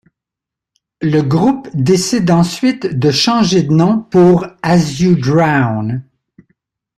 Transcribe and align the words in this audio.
Le 1.03 1.21
groupe 1.21 1.67
décide 1.75 2.31
ensuite 2.31 2.87
de 2.87 3.11
changer 3.11 3.61
de 3.61 3.71
nom 3.71 3.99
pour 3.99 4.47
As 4.63 4.99
You 4.99 5.15
Drown. 5.15 6.03